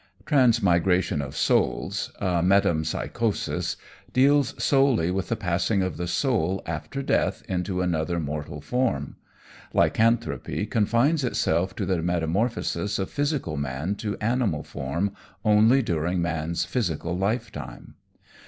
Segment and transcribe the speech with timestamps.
[0.25, 3.77] Transmigration of souls, a metempsychosis,
[4.11, 9.17] deals solely with the passing of the soul after death into another mortal form.
[9.75, 15.13] Lycanthropy confines itself to the metamorphosis of physical man to animal form
[15.45, 17.93] only during man's physical lifetime.